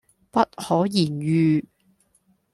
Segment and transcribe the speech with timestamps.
[0.31, 1.63] 不可言喻